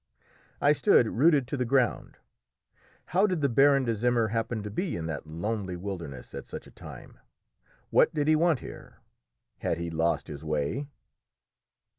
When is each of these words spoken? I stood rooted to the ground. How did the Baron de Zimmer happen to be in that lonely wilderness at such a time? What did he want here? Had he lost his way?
I 0.59 0.71
stood 0.71 1.05
rooted 1.05 1.47
to 1.49 1.57
the 1.57 1.63
ground. 1.63 2.17
How 3.09 3.27
did 3.27 3.41
the 3.41 3.47
Baron 3.49 3.85
de 3.85 3.93
Zimmer 3.93 4.29
happen 4.29 4.63
to 4.63 4.71
be 4.71 4.95
in 4.95 5.05
that 5.05 5.27
lonely 5.27 5.75
wilderness 5.75 6.33
at 6.33 6.47
such 6.47 6.65
a 6.65 6.71
time? 6.71 7.19
What 7.91 8.11
did 8.11 8.27
he 8.27 8.35
want 8.35 8.61
here? 8.61 8.95
Had 9.59 9.77
he 9.77 9.91
lost 9.91 10.27
his 10.27 10.43
way? 10.43 10.87